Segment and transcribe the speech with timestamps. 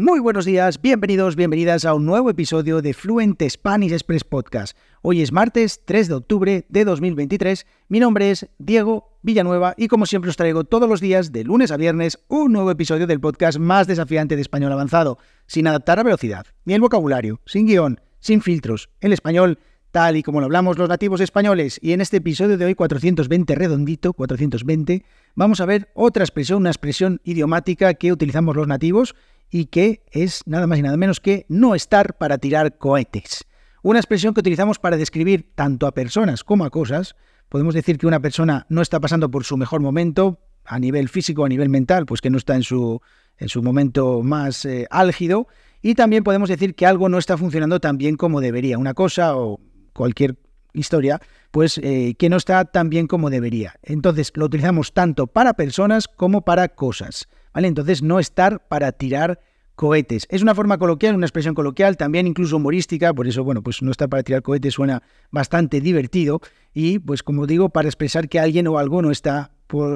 [0.00, 4.78] Muy buenos días, bienvenidos, bienvenidas a un nuevo episodio de Fluent Spanish Express Podcast.
[5.02, 7.66] Hoy es martes 3 de octubre de 2023.
[7.88, 11.72] Mi nombre es Diego Villanueva y como siempre os traigo todos los días, de lunes
[11.72, 16.04] a viernes, un nuevo episodio del podcast más desafiante de español avanzado, sin adaptar a
[16.04, 19.58] velocidad, ni el vocabulario, sin guion, sin filtros, el español
[19.90, 21.80] tal y como lo hablamos los nativos españoles.
[21.82, 26.70] Y en este episodio de hoy, 420 redondito, 420, vamos a ver otra expresión, una
[26.70, 29.16] expresión idiomática que utilizamos los nativos
[29.50, 33.44] y que es nada más y nada menos que no estar para tirar cohetes.
[33.82, 37.16] Una expresión que utilizamos para describir tanto a personas como a cosas.
[37.48, 41.44] Podemos decir que una persona no está pasando por su mejor momento, a nivel físico,
[41.44, 43.00] a nivel mental, pues que no está en su,
[43.38, 45.46] en su momento más eh, álgido.
[45.80, 48.76] Y también podemos decir que algo no está funcionando tan bien como debería.
[48.76, 49.60] Una cosa o
[49.94, 50.36] cualquier
[50.74, 53.76] historia, pues eh, que no está tan bien como debería.
[53.82, 57.28] Entonces lo utilizamos tanto para personas como para cosas.
[57.66, 59.40] Entonces, no estar para tirar
[59.78, 60.26] cohetes.
[60.28, 63.92] Es una forma coloquial, una expresión coloquial, también incluso humorística, por eso, bueno, pues no
[63.92, 66.40] estar para tirar cohetes suena bastante divertido
[66.74, 69.52] y, pues como digo, para expresar que alguien o algo no está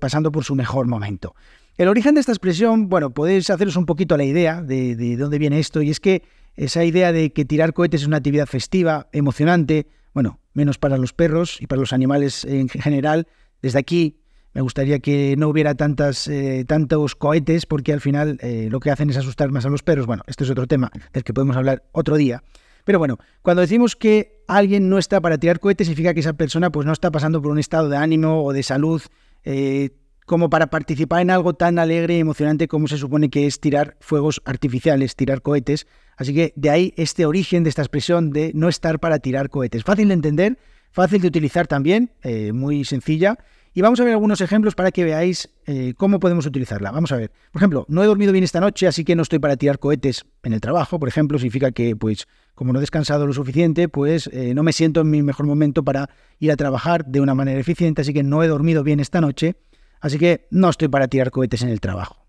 [0.00, 1.34] pasando por su mejor momento.
[1.76, 5.38] El origen de esta expresión, bueno, podéis haceros un poquito la idea de, de dónde
[5.38, 6.22] viene esto, y es que
[6.56, 11.12] esa idea de que tirar cohetes es una actividad festiva, emocionante, bueno, menos para los
[11.12, 13.28] perros y para los animales en general,
[13.60, 14.16] desde aquí
[14.56, 18.90] me gustaría que no hubiera tantas, eh, tantos cohetes porque al final eh, lo que
[18.90, 20.06] hacen es asustar más a los perros.
[20.06, 22.42] Bueno, este es otro tema del que podemos hablar otro día.
[22.82, 26.70] Pero bueno, cuando decimos que alguien no está para tirar cohetes, significa que esa persona
[26.70, 29.02] pues, no está pasando por un estado de ánimo o de salud
[29.44, 29.90] eh,
[30.24, 33.98] como para participar en algo tan alegre y emocionante como se supone que es tirar
[34.00, 35.86] fuegos artificiales, tirar cohetes.
[36.16, 39.84] Así que de ahí este origen de esta expresión de no estar para tirar cohetes.
[39.84, 40.58] Fácil de entender,
[40.92, 42.10] fácil de utilizar también,
[42.54, 43.36] muy sencilla
[43.76, 46.90] y vamos a ver algunos ejemplos para que veáis eh, cómo podemos utilizarla.
[46.92, 47.30] Vamos a ver.
[47.52, 50.24] Por ejemplo, no he dormido bien esta noche, así que no estoy para tirar cohetes
[50.44, 50.98] en el trabajo.
[50.98, 54.72] Por ejemplo, significa que, pues, como no he descansado lo suficiente, pues eh, no me
[54.72, 58.22] siento en mi mejor momento para ir a trabajar de una manera eficiente, así que
[58.22, 59.56] no he dormido bien esta noche,
[60.00, 62.24] así que no estoy para tirar cohetes en el trabajo.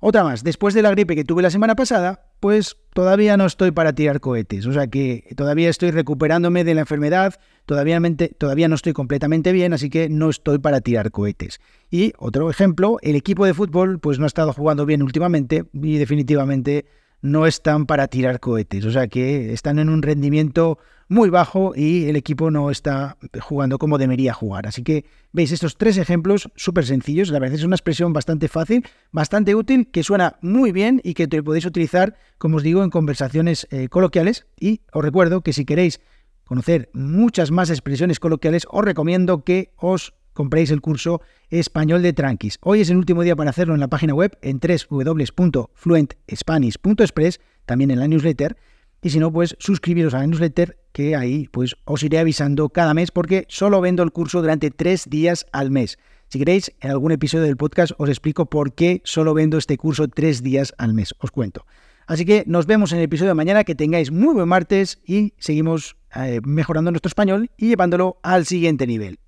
[0.00, 3.70] Otra más, después de la gripe que tuve la semana pasada, pues todavía no estoy
[3.70, 8.92] para tirar cohetes, o sea que todavía estoy recuperándome de la enfermedad, todavía, no estoy
[8.92, 11.58] completamente bien, así que no estoy para tirar cohetes.
[11.90, 15.96] Y otro ejemplo, el equipo de fútbol pues no ha estado jugando bien últimamente y
[15.96, 16.84] definitivamente
[17.22, 20.78] no están para tirar cohetes, o sea que están en un rendimiento
[21.08, 24.66] muy bajo y el equipo no está jugando como debería jugar.
[24.66, 28.84] Así que veis estos tres ejemplos súper sencillos, la verdad es una expresión bastante fácil,
[29.12, 33.66] bastante útil, que suena muy bien y que podéis utilizar, como os digo, en conversaciones
[33.70, 34.46] eh, coloquiales.
[34.58, 36.00] Y os recuerdo que si queréis
[36.44, 42.58] conocer muchas más expresiones coloquiales, os recomiendo que os compréis el curso español de Tranquis.
[42.60, 48.00] Hoy es el último día para hacerlo en la página web en www.fluentspanish.express, también en
[48.00, 48.58] la newsletter.
[49.04, 52.94] Y si no, pues suscribiros a la newsletter, que ahí pues os iré avisando cada
[52.94, 55.98] mes, porque solo vendo el curso durante tres días al mes.
[56.28, 60.08] Si queréis, en algún episodio del podcast os explico por qué solo vendo este curso
[60.08, 61.14] tres días al mes.
[61.18, 61.66] Os cuento.
[62.06, 65.34] Así que nos vemos en el episodio de mañana, que tengáis muy buen martes y
[65.36, 69.18] seguimos eh, mejorando nuestro español y llevándolo al siguiente nivel.